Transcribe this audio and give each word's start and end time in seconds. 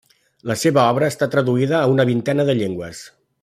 La 0.51 0.55
seva 0.61 0.85
obra 0.93 1.11
està 1.13 1.29
traduïda 1.35 1.77
a 1.83 1.93
una 1.93 2.07
vintena 2.13 2.47
de 2.51 2.57
llengües. 2.63 3.05